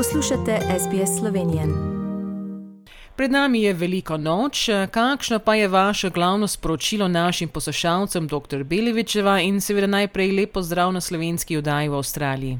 Poslušate 0.00 0.58
SBS 0.78 1.18
Slovenije. 1.18 1.62
Pred 3.16 3.30
nami 3.30 3.62
je 3.62 3.72
veliko 3.74 4.16
noč. 4.16 4.68
Kakšno 4.90 5.38
pa 5.38 5.54
je 5.54 5.68
vaše 5.68 6.10
glavno 6.10 6.46
sporočilo 6.46 7.08
našim 7.08 7.48
poslušalcem, 7.48 8.28
dr. 8.28 8.64
Belevičeva, 8.64 9.40
in 9.40 9.60
seveda 9.60 9.86
najprej 9.86 10.32
lepo 10.32 10.62
zdrav 10.62 10.92
na 10.92 11.00
slovenski 11.00 11.56
oddaji 11.56 11.88
v 11.88 11.94
Avstraliji? 11.94 12.58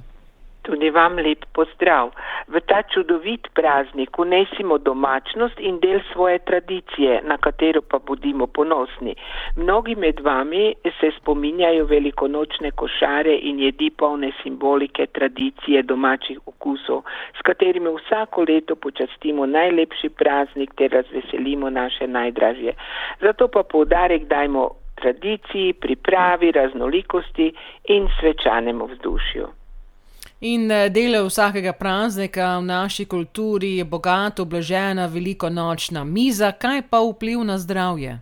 Tudi 0.70 0.90
vam 0.94 1.18
lep 1.18 1.42
pozdrav. 1.52 2.12
V 2.46 2.60
ta 2.62 2.82
čudovit 2.86 3.48
praznik 3.58 4.18
unesimo 4.18 4.78
domačnost 4.78 5.58
in 5.58 5.80
del 5.82 5.98
svoje 6.12 6.38
tradicije, 6.38 7.16
na 7.26 7.36
katero 7.42 7.82
pa 7.82 7.98
bodimo 7.98 8.46
ponosni. 8.46 9.16
Mnogi 9.56 9.96
med 9.96 10.20
vami 10.22 10.74
se 11.00 11.10
spominjajo 11.16 11.88
velikonočne 11.90 12.70
košare 12.70 13.34
in 13.34 13.58
jedi 13.58 13.90
polne 13.90 14.30
simbolike 14.42 15.06
tradicije 15.06 15.82
domačih 15.82 16.38
okusov, 16.46 17.02
s 17.38 17.42
katerimi 17.42 17.90
vsako 17.98 18.46
leto 18.48 18.76
počastimo 18.76 19.46
najlepši 19.46 20.08
praznik 20.08 20.74
ter 20.78 20.90
razveselimo 20.90 21.70
naše 21.70 22.06
najdražje. 22.06 22.74
Zato 23.20 23.48
pa 23.48 23.62
poudarek 23.62 24.28
dajmo 24.30 24.70
tradiciji, 24.94 25.72
pripravi, 25.72 26.52
raznolikosti 26.52 27.52
in 27.84 28.08
svečanemu 28.20 28.86
vzdušju. 28.86 29.59
In 30.42 30.70
eh, 30.70 30.88
del 30.88 31.12
vsakega 31.26 31.72
praznika 31.76 32.58
v 32.58 32.64
naši 32.64 33.04
kulturi 33.04 33.76
je 33.76 33.84
bogato 33.84 34.42
obložena 34.42 35.04
veliko 35.06 35.50
nočna 35.52 36.04
miza, 36.04 36.52
kaj 36.52 36.82
pa 36.88 37.00
vpliv 37.04 37.44
na 37.44 37.58
zdravje? 37.58 38.18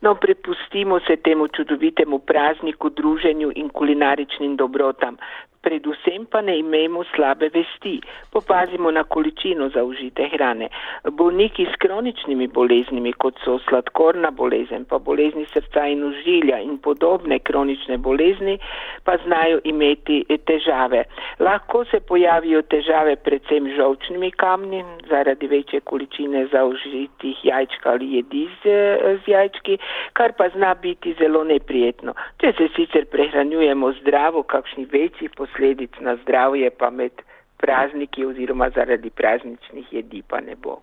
No, 0.00 0.14
prepustimo 0.14 1.00
se 1.00 1.16
temu 1.16 1.48
čudovitemu 1.48 2.18
prazniku, 2.18 2.90
druženju 2.90 3.50
in 3.54 3.68
kulinaričnim 3.68 4.56
dobrotam 4.56 5.16
predvsem 5.64 6.26
pa 6.30 6.42
ne 6.42 6.58
imejmo 6.58 7.04
slabe 7.14 7.48
vesti, 7.54 8.00
popazimo 8.32 8.90
na 8.90 9.04
količino 9.04 9.68
zaužite 9.68 10.28
hrane. 10.32 10.68
Bolniki 11.10 11.66
s 11.72 11.76
kroničnimi 11.78 12.46
boleznimi, 12.46 13.12
kot 13.12 13.38
so 13.44 13.56
sladkorna 13.68 14.30
bolezen, 14.30 14.84
pa 14.84 14.98
bolezni 14.98 15.46
srca 15.52 15.86
in 15.88 16.04
užilja 16.04 16.60
in 16.60 16.76
podobne 16.78 17.38
kronične 17.38 17.98
bolezni, 17.98 18.58
pa 19.04 19.16
znajo 19.24 19.60
imeti 19.64 20.24
težave. 20.46 21.04
Lahko 21.40 21.84
se 21.90 22.00
pojavijo 22.00 22.62
težave 22.62 23.16
predvsem 23.16 23.70
žolčnimi 23.76 24.30
kamni, 24.30 24.84
zaradi 25.08 25.46
večje 25.46 25.80
količine 25.80 26.46
zaužitih 26.52 27.44
jajčka 27.44 27.90
ali 27.90 28.12
jedi 28.16 28.48
z, 28.62 28.76
z 29.24 29.32
jajčki, 29.32 29.78
kar 30.12 30.32
pa 30.38 30.48
zna 30.48 30.74
biti 30.74 31.14
zelo 31.18 31.44
neprijetno. 31.44 32.14
Če 32.40 32.52
se 32.58 32.68
sicer 32.76 33.06
prehranjujemo 33.10 33.92
zdravo, 34.00 34.42
kakšni 34.42 34.84
večji 34.92 35.28
posledici, 35.36 35.53
posledic 35.54 35.90
na 36.00 36.16
zdravje 36.22 36.70
pa 36.70 36.90
med 36.90 37.12
prazniki 37.56 38.24
oziroma 38.26 38.70
zaradi 38.74 39.10
prazničnih 39.10 39.92
jedi 39.92 40.22
pa 40.28 40.40
ne 40.40 40.56
bo. 40.56 40.80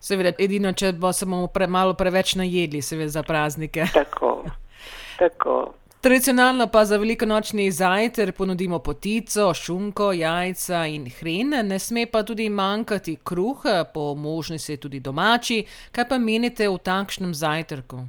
Seveda, 0.00 0.32
edino, 0.38 0.72
če 0.72 0.92
bo 0.92 1.12
samo 1.12 1.46
pre, 1.46 1.66
malo 1.66 1.94
preveč 1.94 2.34
najedli, 2.34 2.82
seveda 2.82 3.08
za 3.08 3.22
praznike. 3.22 3.86
Tako, 3.94 4.44
tako. 5.18 5.74
Tradicionalno 6.02 6.66
pa 6.66 6.84
za 6.84 6.96
velikonočni 6.96 7.70
zajtrk 7.70 8.36
ponudimo 8.36 8.78
potico, 8.78 9.54
šunko, 9.54 10.12
jajca 10.12 10.86
in 10.86 11.06
hren, 11.20 11.54
ne 11.68 11.78
sme 11.78 12.06
pa 12.10 12.24
tudi 12.26 12.48
manjkati 12.50 13.16
kruh, 13.24 13.62
po 13.94 14.14
možnosti 14.14 14.76
tudi 14.76 15.00
domači. 15.00 15.62
Kaj 15.92 16.08
pa 16.08 16.18
menite 16.18 16.68
v 16.68 16.78
takšnem 16.78 17.34
zajtrku? 17.34 18.02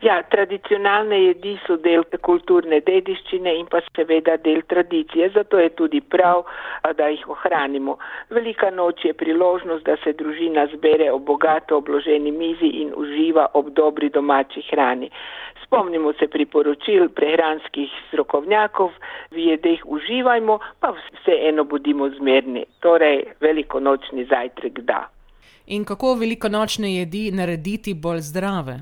Ja, 0.00 0.22
tradicionalne 0.22 1.16
jedi 1.20 1.58
so 1.66 1.74
del 1.76 2.06
kulturne 2.24 2.78
dediščine 2.80 3.52
in 3.58 3.66
pa 3.68 3.82
seveda 3.84 4.38
del 4.40 4.62
tradicije, 4.64 5.28
zato 5.34 5.58
je 5.60 5.68
tudi 5.76 6.00
prav, 6.00 6.46
da 6.96 7.08
jih 7.12 7.26
ohranimo. 7.28 7.98
Velika 8.30 8.70
noč 8.70 9.04
je 9.04 9.12
priložnost, 9.12 9.84
da 9.84 9.98
se 10.04 10.14
družina 10.16 10.64
zbere 10.72 11.10
ob 11.12 11.26
bogato 11.28 11.76
obloženi 11.76 12.32
mizi 12.32 12.70
in 12.80 12.94
uživa 12.96 13.50
ob 13.54 13.68
dobri 13.76 14.08
domači 14.08 14.62
hrani. 14.70 15.10
Spomnimo 15.64 16.12
se 16.12 16.28
priporočil 16.32 17.10
prehranskih 17.14 17.92
strokovnjakov, 18.08 18.94
v 19.30 19.50
jedeh 19.50 19.84
uživajmo, 19.84 20.56
pa 20.80 20.94
vseeno 20.96 21.64
bodimo 21.64 22.08
zmerni. 22.16 22.64
Torej, 22.80 23.36
velikonočni 23.40 24.24
zajtrk 24.32 24.80
da. 24.80 25.10
In 25.66 25.84
kako 25.84 26.14
velikonočne 26.14 26.94
jedi 26.94 27.28
narediti 27.36 27.94
bolj 27.94 28.24
zdrave? 28.32 28.78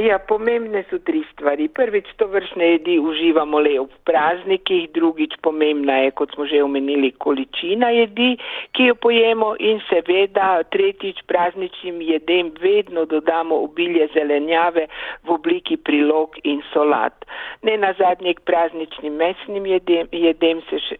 Ja, 0.00 0.16
pomembne 0.18 0.80
so 0.88 0.96
tri 1.04 1.20
stvari. 1.32 1.66
Prvič, 1.68 2.06
to 2.16 2.24
vršne 2.32 2.64
jedi 2.70 2.94
uživamo 2.98 3.58
le 3.60 3.74
v 3.82 3.98
praznikih, 4.08 4.86
drugič, 4.96 5.36
pomembna 5.44 5.98
je, 6.06 6.14
kot 6.16 6.32
smo 6.32 6.46
že 6.48 6.62
omenili, 6.64 7.10
količina 7.20 7.90
jedi, 7.92 8.30
ki 8.72 8.88
jo 8.88 8.94
pojemo 8.96 9.50
in 9.60 9.82
seveda, 9.90 10.62
tretjič, 10.72 11.20
prazničnim 11.28 12.00
jedem 12.00 12.48
vedno 12.62 13.04
dodamo 13.04 13.60
obilje 13.60 14.08
zelenjave 14.16 14.88
v 15.28 15.36
obliki 15.36 15.76
prilog 15.76 16.40
in 16.48 16.64
solat. 16.72 17.26
Ne 17.62 17.76
na 17.76 17.92
zadnje 17.98 18.38
k 18.40 18.46
prazničnim 18.48 19.20
mesnim 19.20 19.66
jedem, 19.68 20.08
jedem 20.12 20.64
se 20.70 20.80
še, 20.80 20.96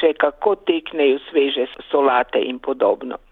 še 0.00 0.16
kako 0.18 0.56
teknejo 0.66 1.22
sveže 1.30 1.70
solate 1.92 2.42
in 2.42 2.58
podobno. 2.58 3.22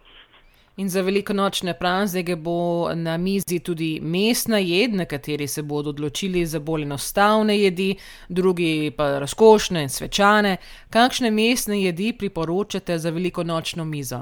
In 0.81 0.89
za 0.89 1.03
velikonočne 1.03 1.75
praznike 1.79 2.37
bo 2.37 2.89
na 2.95 3.17
mizi 3.17 3.59
tudi 3.65 3.99
mestna 4.03 4.59
jed, 4.59 4.95
nekateri 4.95 5.47
se 5.47 5.63
bodo 5.63 5.91
odločili 5.91 6.47
za 6.47 6.61
bolj 6.61 6.83
enostavne 6.83 7.59
jedi, 7.59 7.97
drugi 8.29 8.93
pa 8.97 9.19
razkošne 9.19 9.83
in 9.83 9.89
svečane. 9.89 10.57
Kakšne 10.91 11.31
mestne 11.31 11.83
jedi 11.83 12.15
priporočate 12.19 12.99
za 12.99 13.11
velikonočno 13.11 13.85
mizo? 13.85 14.21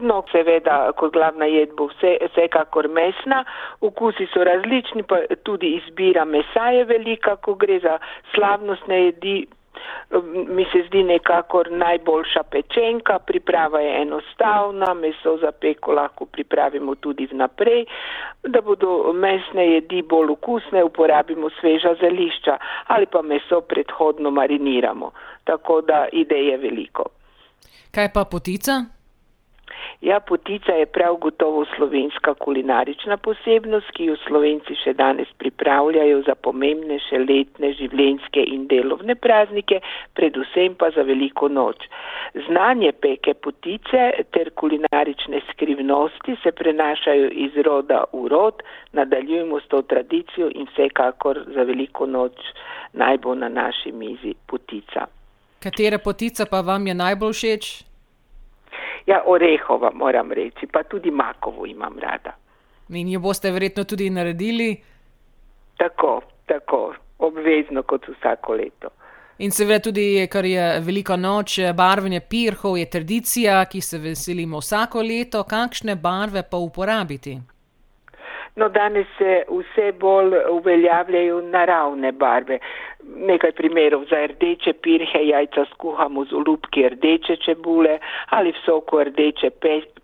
No, 0.00 0.22
seveda, 0.32 0.92
kot 0.96 1.12
glavna 1.12 1.44
jed 1.44 1.76
bo 1.76 1.90
vse, 1.92 2.16
vsekakor 2.30 2.88
mesna, 2.88 3.44
okusi 3.80 4.26
so 4.32 4.44
različni, 4.44 5.02
pa 5.02 5.20
tudi 5.42 5.74
izbira 5.76 6.24
mesa 6.24 6.70
je 6.78 6.84
velika, 6.84 7.36
ko 7.36 7.54
gre 7.54 7.80
za 7.84 7.98
slavnostne 8.34 9.04
jedi, 9.04 9.36
mi 10.48 10.64
se 10.72 10.82
zdi 10.86 11.02
nekakor 11.02 11.70
najboljša 11.70 12.42
pečenka, 12.50 13.18
priprava 13.18 13.80
je 13.80 14.02
enostavna, 14.02 14.94
meso 14.94 15.36
za 15.36 15.52
peko 15.52 15.92
lahko 15.92 16.26
pripravimo 16.26 16.94
tudi 16.94 17.26
vnaprej, 17.32 17.84
da 18.42 18.60
bodo 18.60 19.12
mesne 19.12 19.66
jedi 19.72 20.02
bolj 20.02 20.32
okusne, 20.32 20.84
uporabimo 20.84 21.50
sveža 21.60 21.94
zelišča 22.00 22.58
ali 22.86 23.06
pa 23.06 23.22
meso 23.22 23.60
predhodno 23.60 24.30
mariniramo. 24.30 25.10
Tako 25.44 25.80
da 25.80 26.06
ideje 26.12 26.56
veliko. 26.56 27.04
Kaj 27.90 28.12
pa 28.12 28.24
potica? 28.24 28.95
Ja, 30.00 30.20
potica 30.20 30.72
je 30.72 30.86
prav 30.86 31.16
gotovo 31.16 31.64
slovenska 31.76 32.34
kulinarična 32.34 33.16
posebnost, 33.16 33.90
ki 33.96 34.10
jo 34.10 34.16
slovenci 34.26 34.76
še 34.84 34.92
danes 34.92 35.28
pripravljajo 35.38 36.22
za 36.26 36.34
pomembnejše 36.34 37.18
letne 37.24 37.72
življenjske 37.78 38.44
in 38.44 38.66
delovne 38.68 39.14
praznike, 39.14 39.80
predvsem 40.14 40.74
pa 40.74 40.90
za 40.90 41.02
veliko 41.02 41.48
noč. 41.48 41.88
Znanje 42.48 42.92
peke 42.92 43.34
potice 43.34 44.10
ter 44.36 44.52
kulinarične 44.54 45.40
skrivnosti 45.50 46.36
se 46.42 46.52
prenašajo 46.52 47.32
iz 47.32 47.56
roda 47.64 48.04
v 48.12 48.28
rod, 48.28 48.62
nadaljujemo 48.92 49.60
s 49.60 49.68
to 49.72 49.82
tradicijo 49.82 50.50
in 50.54 50.68
vsekakor 50.72 51.44
za 51.54 51.64
veliko 51.64 52.06
noč 52.06 52.36
naj 52.96 53.18
bo 53.18 53.34
na 53.34 53.48
naši 53.48 53.92
mizi 53.92 54.34
potica. 54.46 55.06
Katera 55.62 55.98
potica 55.98 56.46
pa 56.50 56.60
vam 56.60 56.86
je 56.86 56.94
najbolj 56.94 57.32
všeč? 57.32 57.85
Ja, 59.06 59.22
orehova 59.26 59.90
moram 59.94 60.32
reči, 60.32 60.66
pa 60.66 60.82
tudi 60.82 61.10
makovo 61.10 61.66
imam 61.66 61.98
rada. 61.98 62.34
In 62.88 63.08
jo 63.08 63.20
boste 63.20 63.50
verjetno 63.50 63.84
tudi 63.84 64.10
naredili? 64.10 64.76
Tako, 65.76 66.20
tako, 66.46 66.94
obvezno 67.18 67.82
kot 67.82 68.08
vsako 68.08 68.54
leto. 68.54 68.88
In 69.38 69.50
seveda 69.50 69.82
tudi, 69.84 70.26
kar 70.32 70.44
je 70.44 70.80
velika 70.80 71.16
noč, 71.16 71.58
barvanje 71.74 72.20
pirhov 72.20 72.78
je 72.78 72.86
tradicija, 72.90 73.64
ki 73.64 73.80
se 73.80 73.98
veselimo 73.98 74.58
vsako 74.58 75.02
leto. 75.02 75.42
Kakšne 75.44 75.96
barve 75.96 76.42
pa 76.50 76.56
uporabiti? 76.56 77.36
No, 78.56 78.68
danes 78.68 79.06
se 79.18 79.42
vse 79.50 79.92
bolj 80.00 80.38
uveljavljajo 80.50 81.40
naravne 81.40 82.12
barve. 82.12 82.58
Nekaj 83.06 83.52
primerov 83.52 84.04
za 84.10 84.26
rdeče 84.26 84.72
pirhe 84.72 85.20
jajca 85.26 85.64
skuhamo 85.70 86.24
z 86.24 86.32
olupki 86.34 86.88
rdeče 86.88 87.36
čebule 87.36 87.98
ali 88.30 88.52
v 88.52 88.62
soku 88.64 88.98
rdeče 89.04 89.50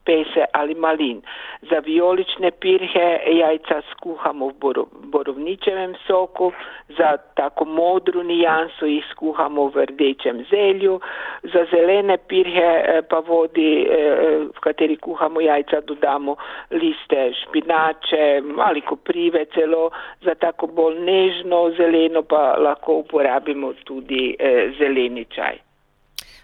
pese 0.05 0.45
ali 0.53 0.75
malin. 0.75 1.23
Za 1.71 1.79
vijolične 1.79 2.51
pirhe 2.51 3.21
jajca 3.27 3.83
skuhamo 3.91 4.49
v 4.49 4.85
borovničevem 5.03 5.95
soku, 6.07 6.53
za 6.89 7.17
tako 7.35 7.65
modru 7.65 8.23
nijanso 8.23 8.87
jih 8.87 9.05
skuhamo 9.11 9.67
v 9.67 9.85
rdečem 9.85 10.45
zelju, 10.51 11.01
za 11.43 11.65
zelene 11.71 12.17
pirhe 12.19 12.71
eh, 12.85 13.03
pa 13.11 13.19
vodi, 13.19 13.87
eh, 13.91 14.47
v 14.57 14.61
kateri 14.61 14.97
kuhamo 14.97 15.41
jajca, 15.41 15.81
dodamo 15.81 16.37
liste 16.71 17.33
špinače 17.43 18.43
ali 18.59 18.81
koprive 18.81 19.45
celo, 19.55 19.91
za 20.21 20.35
tako 20.35 20.67
bolj 20.67 20.99
nežno 21.01 21.71
zeleno 21.77 22.23
pa 22.23 22.57
lahko 22.59 22.92
uporabimo 22.99 23.73
tudi 23.85 24.37
eh, 24.39 24.73
zeleni 24.79 25.25
čaj. 25.25 25.59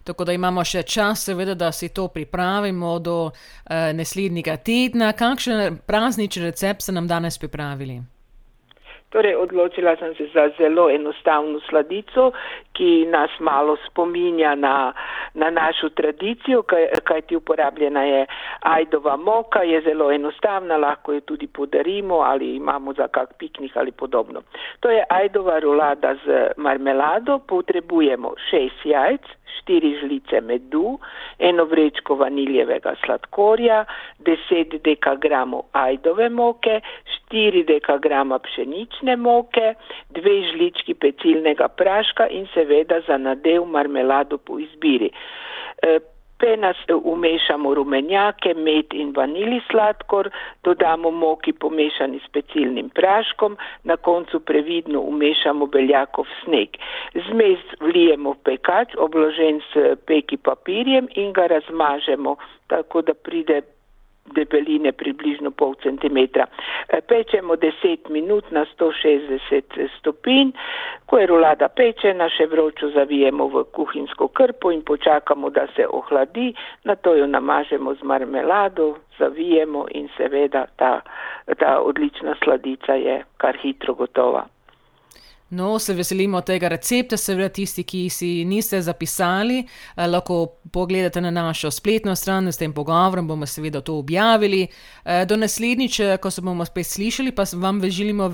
tako 0.09 0.25
da 0.25 0.33
imamo 0.33 0.65
še 0.65 0.83
čas, 0.89 1.27
seveda, 1.29 1.55
da 1.55 1.73
si 1.73 1.91
to 1.95 2.09
pripravimo 2.09 2.99
do 2.99 3.17
uh, 3.29 3.33
naslednjega 3.95 4.57
tedna. 4.57 5.13
Kakšen 5.13 5.83
praznični 5.87 6.47
recept 6.49 6.87
ste 6.87 6.95
nam 6.97 7.09
danes 7.11 7.37
pripravili? 7.39 8.01
Torej, 9.09 9.37
odločila 9.41 9.95
sem 9.97 10.13
se 10.17 10.27
za 10.35 10.51
zelo 10.59 10.91
enostavno 10.93 11.61
sladico, 11.69 12.27
ki 12.77 13.09
nas 13.09 13.33
malo 13.41 13.79
spominja 13.87 14.53
na, 14.55 14.93
na 15.35 15.49
našo 15.51 15.89
tradicijo, 15.97 16.61
kaj, 16.63 16.85
kaj 17.09 17.23
ti 17.29 17.37
uporabljena 17.37 18.03
je 18.05 18.27
ajdova 18.61 19.17
moka, 19.17 19.63
je 19.63 19.81
zelo 19.81 20.13
enostavna, 20.13 20.77
lahko 20.77 21.13
jo 21.13 21.21
tudi 21.21 21.47
podarimo 21.47 22.21
ali 22.21 22.57
imamo 22.57 22.93
za 22.93 23.09
kak 23.09 23.35
piknik 23.39 23.77
ali 23.77 23.93
podobno. 23.93 24.43
To 24.81 24.91
je 24.91 25.05
ajdova 25.09 25.59
rolada 25.59 26.15
z 26.25 26.51
marmelado, 26.57 27.39
potrebujemo 27.39 28.35
šest 28.51 28.85
jajc, 28.85 29.23
štiri 29.59 29.99
žlice 30.01 30.41
medu, 30.41 30.99
eno 31.39 31.65
vrečko 31.65 32.15
vaniljevega 32.15 32.95
sladkorja, 33.05 33.85
10 34.19 34.79
dekagramov 34.85 35.63
ajdove 35.73 36.29
moke, 36.29 36.81
4 37.31 37.65
dekagrama 37.65 38.39
pšenične 38.39 39.17
moke, 39.17 39.75
dve 40.11 40.43
žlički 40.53 40.95
pecilnega 40.95 41.69
praška 41.69 42.27
in 42.27 42.47
seveda 42.55 43.01
za 43.07 43.17
nadev 43.17 43.65
marmelado 43.65 44.39
po 44.39 44.59
izbiri. 44.59 45.11
Penas 46.39 46.77
umešamo 47.05 47.75
rumenjake, 47.75 48.55
med 48.55 48.95
in 48.95 49.13
vanili 49.17 49.61
sladkor, 49.71 50.31
dodamo 50.65 51.11
moki 51.11 51.53
pomešani 51.53 52.21
s 52.25 52.29
pecilnim 52.33 52.91
praškom, 52.91 53.57
na 53.85 53.97
koncu 53.97 54.41
previdno 54.41 55.01
umešamo 55.01 55.67
beljakov 55.67 56.27
sneg. 56.45 56.79
Zmes 57.31 57.59
vlijemo 57.81 58.33
v 58.33 58.43
pekač, 58.45 58.95
obložen 58.99 59.61
s 59.73 59.97
peki 60.07 60.37
papirjem 60.37 61.09
in 61.15 61.33
ga 61.33 61.47
razmažemo, 61.47 62.37
tako 62.67 63.03
da 63.03 63.15
pride 63.15 63.63
debeline 64.35 64.93
približno 64.93 65.51
pol 65.51 65.75
centimetra. 65.83 66.47
E, 66.89 67.01
pečemo 67.01 67.57
10 67.57 68.11
minut 68.11 68.51
na 68.51 68.65
160 68.79 69.89
stopinj, 69.99 70.53
ko 71.07 71.19
je 71.19 71.27
rolada 71.27 71.69
pečena, 71.69 72.29
še 72.29 72.47
vročo 72.47 72.91
zavijemo 72.95 73.49
v 73.49 73.65
kuhinsko 73.73 74.29
krpo 74.29 74.73
in 74.73 74.83
počakamo, 74.83 75.51
da 75.51 75.67
se 75.77 75.87
ohladi, 75.87 76.53
na 76.85 76.97
to 76.97 77.15
jo 77.15 77.27
namažemo 77.27 77.95
z 77.95 78.03
marmelado, 78.03 78.97
zavijemo 79.19 79.87
in 79.95 80.09
seveda 80.17 80.67
ta, 80.77 81.01
ta 81.59 81.81
odlična 81.81 82.37
sladica 82.45 82.95
je 82.95 83.25
kar 83.37 83.57
hitro 83.63 83.95
gotova. 83.95 84.47
No, 85.51 85.79
se 85.79 85.95
veselimo 85.95 86.41
tega 86.41 86.69
recepta, 86.69 87.17
seveda 87.17 87.49
tisti, 87.49 87.85
ki 87.89 88.11
si 88.13 88.45
niste 88.45 88.81
zapisali, 88.85 89.63
eh, 89.63 90.07
lahko 90.07 90.59
pogledate 90.73 91.21
na 91.21 91.31
našo 91.31 91.71
spletno 91.71 92.15
stran, 92.15 92.53
s 92.53 92.59
tem 92.59 92.73
pogovorom 92.73 93.29
bomo 93.29 93.47
seveda 93.47 93.81
to 93.81 93.95
objavili. 93.99 94.67
Eh, 95.05 95.25
do 95.25 95.37
naslednjič, 95.37 96.01
eh, 96.01 96.17
ko 96.21 96.31
se 96.31 96.43
bomo 96.43 96.65
spet 96.65 96.87
slišali, 96.87 97.33
pa 97.33 97.45
vam 97.57 97.81
želimo 97.81 98.31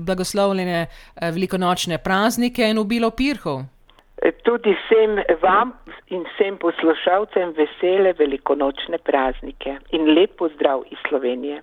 blagoslovljene 0.00 0.86
velikonočne 1.20 1.98
praznike 1.98 2.62
in 2.70 2.78
ubilo 2.78 3.10
pirhov. 3.10 3.64
Tudi 4.44 4.72
vsem 4.72 5.20
vam 5.42 5.72
in 6.08 6.24
vsem 6.24 6.56
poslušalcem 6.56 7.52
vesele 7.56 8.14
velikonočne 8.18 8.98
praznike 8.98 9.76
in 9.90 10.14
lep 10.16 10.36
pozdrav 10.38 10.82
iz 10.90 10.98
Slovenije. 11.08 11.62